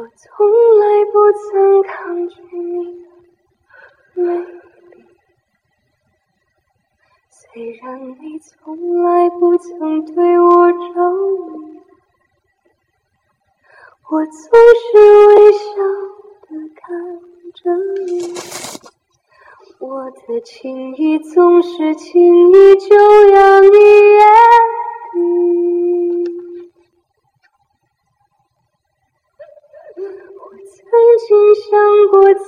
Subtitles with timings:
[0.00, 3.04] 我从来不曾抗拒你。
[4.14, 4.46] 美丽，
[7.28, 11.82] 虽然你从来不曾对我着迷，
[14.10, 14.32] 我总
[14.80, 14.88] 是
[15.26, 15.68] 微笑
[16.48, 16.82] 的看
[17.52, 17.60] 着
[18.06, 18.32] 你，
[19.80, 22.96] 我的情意总是轻易就
[23.34, 23.68] 让你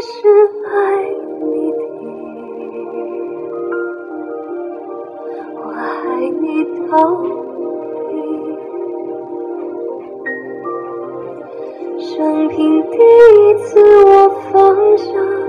[0.00, 0.28] 是
[0.64, 0.76] 爱
[1.40, 1.78] 你的，
[5.56, 5.76] 我爱
[6.40, 6.44] 你
[6.88, 7.24] 到底。
[11.98, 12.56] 生平
[12.90, 13.68] 第一次，
[14.04, 14.10] 我
[14.52, 14.54] 放
[14.98, 15.04] 下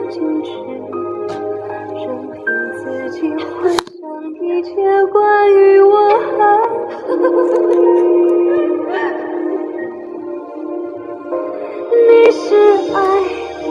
[0.10, 0.50] 矜持，
[1.96, 2.38] 任凭
[2.74, 4.02] 自己幻想
[4.42, 4.70] 一切
[5.12, 5.18] 关
[5.54, 6.38] 于我和
[7.70, 7.72] 你。
[11.92, 12.46] 你是
[12.94, 12.98] 爱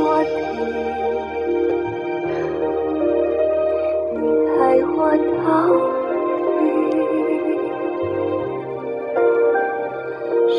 [0.00, 0.30] 我的，
[4.14, 4.20] 你
[4.58, 4.60] 爱
[4.94, 4.96] 我
[5.36, 5.46] 到
[6.54, 6.60] 底。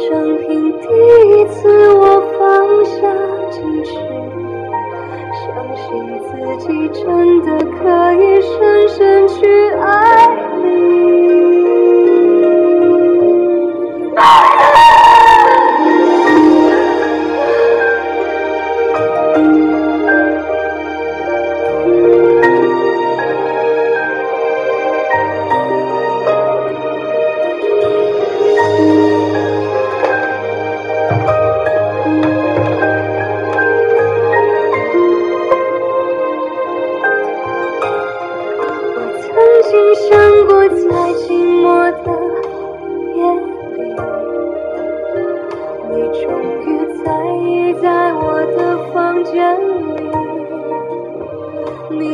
[0.02, 0.08] 生
[0.40, 0.48] 平
[0.80, 0.86] 第
[1.30, 1.58] 一次，
[1.94, 2.04] 我
[2.38, 2.40] 放
[2.86, 2.98] 下
[3.52, 3.90] 矜持，
[5.46, 5.88] 相信
[6.20, 7.02] 自己真
[7.42, 7.82] 的可
[8.14, 8.54] 以深
[8.90, 9.38] 深去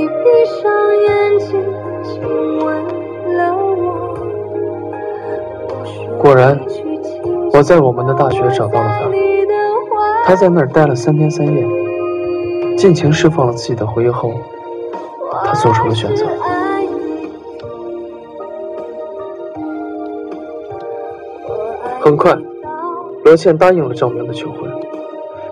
[0.08, 0.14] 闭
[0.46, 0.72] 上
[1.06, 1.48] 眼睛，
[2.04, 2.14] 亲
[2.60, 2.66] 吻
[3.38, 3.84] 了我。
[6.20, 6.60] 果然
[7.54, 9.10] 我在我们的大学找到了他
[10.26, 11.64] 他在那儿待了三天三夜，
[12.76, 14.34] 尽情释放了自己的回忆后，
[15.46, 16.26] 他做出了选择。
[22.02, 22.36] 很快，
[23.24, 24.70] 罗茜答应了赵明的求婚，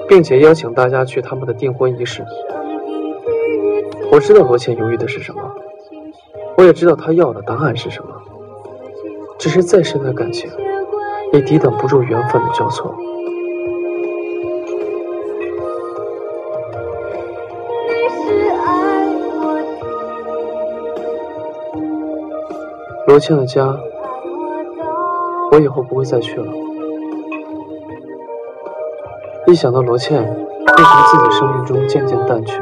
[0.08, 2.24] 并且邀请大家去他们的订婚仪式。
[4.14, 5.42] 我知道罗茜犹豫的是什么，
[6.56, 8.10] 我也知道她要的答案是什么。
[9.40, 10.48] 只是再深的感情，
[11.32, 12.96] 也抵挡不住缘分的交错。
[23.08, 23.76] 罗茜的家，
[25.52, 26.46] 我以后不会再去了。
[29.48, 32.62] 一想到罗茜会从自己生命中渐渐淡去，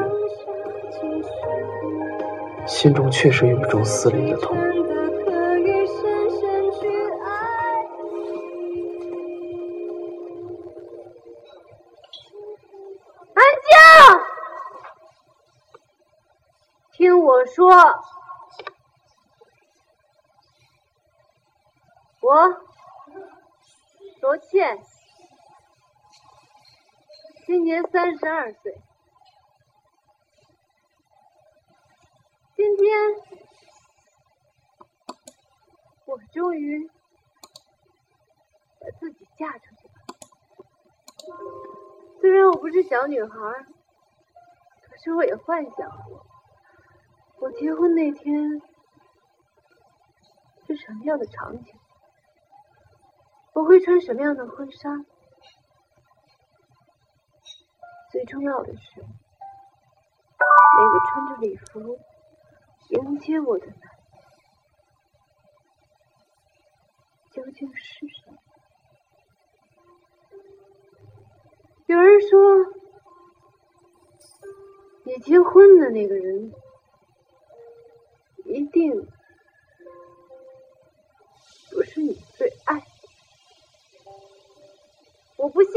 [2.81, 4.57] 心中确实有一种撕裂的痛。
[4.57, 4.65] 安
[13.61, 13.77] 静！
[16.93, 17.69] 听我说，
[22.21, 22.47] 我
[24.21, 24.81] 罗茜
[27.45, 28.81] 今年三十二岁。
[32.61, 32.85] 今天，
[36.05, 36.87] 我终于
[38.79, 39.93] 把自己嫁出去了。
[42.19, 43.35] 虽然我不是小女孩，
[44.83, 46.23] 可是我也幻想过，
[47.39, 48.61] 我结婚那天
[50.67, 51.73] 是什么样的场景，
[53.53, 55.03] 我会穿什么样的婚纱。
[58.11, 59.03] 最重要的是，
[60.77, 61.97] 那个穿着礼服。
[62.91, 63.81] 迎接我的男人
[67.31, 68.33] 究竟是谁？
[71.85, 72.37] 有人说，
[75.05, 76.53] 你结婚的那个人
[78.43, 78.91] 一定
[81.71, 82.85] 不是你最爱的。
[85.37, 85.71] 我不信，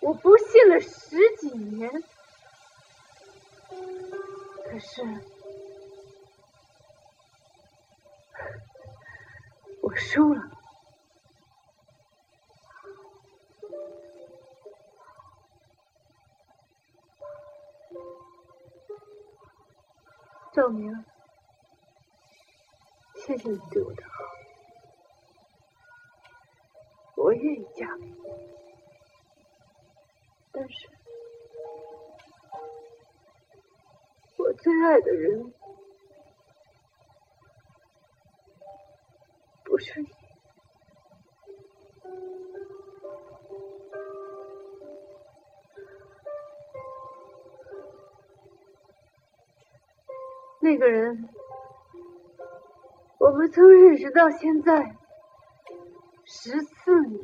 [0.00, 1.88] 我不信了十几年，
[4.64, 5.02] 可是
[9.82, 10.42] 我输了。
[20.52, 21.04] 赵明，
[23.16, 24.10] 谢谢你对我的好，
[27.16, 28.23] 我愿意嫁给你。
[34.56, 35.52] 最爱的人
[39.64, 40.08] 不是你。
[50.60, 51.28] 那个人，
[53.18, 54.96] 我们从认识到现在
[56.24, 57.22] 十四年。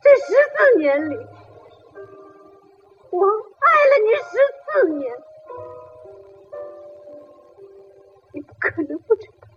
[0.00, 1.16] 这十四年里，
[3.10, 3.26] 我
[4.04, 4.30] 你十
[4.64, 5.02] 四年，
[8.32, 9.48] 你不可能不知道，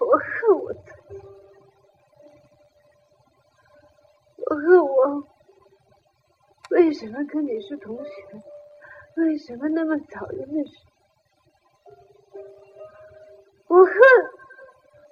[0.00, 1.20] 我恨我自己，
[4.46, 5.24] 我恨我
[6.70, 8.10] 为什么跟你是同学，
[9.16, 10.72] 为什么那么早就认识，
[13.68, 13.94] 我恨。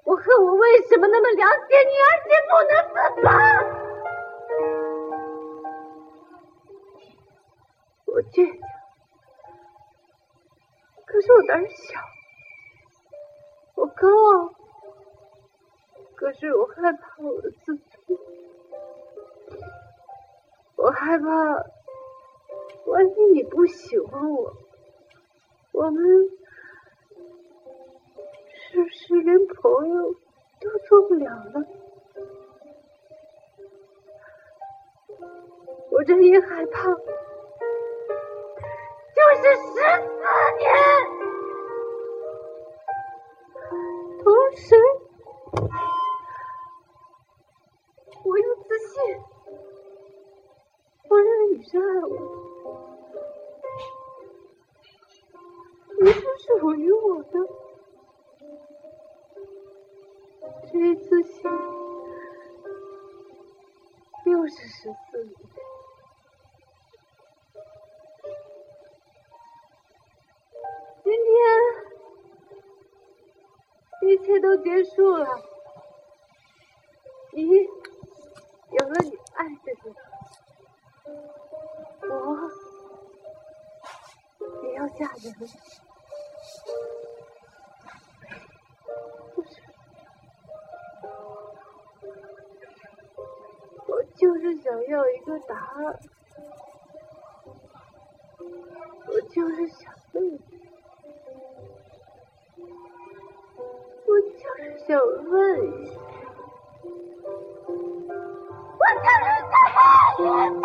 [0.05, 2.95] 我恨我为什么那么了解你，而且不能自
[3.25, 3.29] 拔。
[11.17, 11.99] 可是我胆小；
[13.75, 14.55] 我高傲，
[16.15, 18.19] 可是我害怕我的自尊。
[20.77, 21.25] 我害怕，
[22.85, 24.53] 万一你不喜欢我，
[25.73, 26.05] 我们。
[28.69, 30.13] 是不是连朋友
[30.61, 31.67] 都做不了了？
[35.91, 36.91] 我这一害怕，
[39.37, 39.77] 是十四
[40.59, 40.65] 年。
[44.23, 44.25] 同
[44.57, 44.75] 时，
[48.25, 48.95] 我又自信，
[51.09, 53.17] 我认为你是爱我的，
[56.01, 56.21] 你是
[56.59, 57.35] 属于我的。
[60.73, 61.51] 这一次性
[64.25, 65.35] 又是十四年，
[75.07, 75.29] 都结束了，
[77.33, 77.47] 你
[78.73, 79.95] 有了你爱的人，
[82.11, 82.51] 我
[84.65, 85.33] 也要嫁人。
[93.89, 96.01] 我就是想要一个答案，
[99.07, 100.41] 我就是想问你
[104.87, 105.35] 想问
[105.83, 105.93] 一下，
[108.79, 109.53] 我就是想
[110.21, 110.65] 问一下，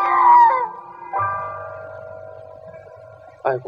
[3.44, 3.66] 爱过。